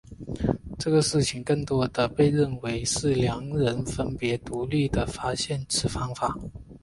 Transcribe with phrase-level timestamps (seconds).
[0.79, 6.35] 这个事情更多地被认为是两人分别独立地发现了此方法。